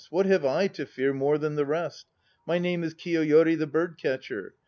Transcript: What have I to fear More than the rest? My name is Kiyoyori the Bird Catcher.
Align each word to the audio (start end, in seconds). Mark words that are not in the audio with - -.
What 0.09 0.25
have 0.25 0.43
I 0.43 0.65
to 0.69 0.87
fear 0.87 1.13
More 1.13 1.37
than 1.37 1.53
the 1.53 1.63
rest? 1.63 2.07
My 2.47 2.57
name 2.57 2.83
is 2.83 2.95
Kiyoyori 2.95 3.55
the 3.55 3.67
Bird 3.67 3.99
Catcher. 3.99 4.55